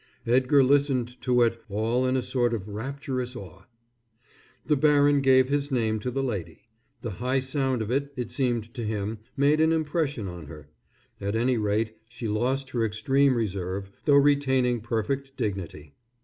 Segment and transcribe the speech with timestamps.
[0.25, 3.65] Edgar listened to it all in a sort of rapturous awe.
[4.65, 6.63] The baron gave his name to the lady.
[7.03, 10.69] The high sound of it, it seemed to him, made an impression on her.
[11.21, 15.93] At any rate she lost her extreme reserve, though retaining perfect dignity.